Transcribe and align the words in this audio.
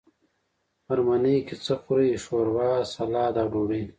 غرمنۍ 0.85 1.37
کی 1.47 1.55
څه 1.63 1.73
خورئ؟ 1.81 2.11
ښوروا،، 2.23 2.71
سلاډ 2.93 3.33
او 3.41 3.47
ډوډۍ 3.53 3.83